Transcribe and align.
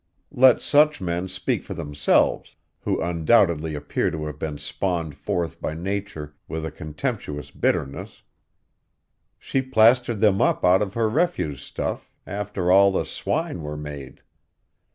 Let 0.33 0.61
such 0.63 0.99
men 0.99 1.27
speak 1.27 1.61
for 1.63 1.75
themselves, 1.75 2.55
who 2.79 2.99
undoubtedly 2.99 3.75
appear 3.75 4.09
to 4.09 4.25
have 4.25 4.39
been 4.39 4.57
spawned 4.57 5.13
forth 5.13 5.61
by 5.61 5.75
Nature 5.75 6.33
with 6.47 6.65
a 6.65 6.71
contemptuous 6.71 7.51
bitterness; 7.51 8.23
she 9.37 9.61
plastered 9.61 10.19
them 10.19 10.41
up 10.41 10.65
out 10.65 10.81
of 10.81 10.95
her 10.95 11.07
refuse 11.07 11.61
stuff, 11.61 12.11
after 12.25 12.71
all 12.71 12.91
the 12.91 13.05
swine 13.05 13.61
were 13.61 13.77
made. 13.77 14.23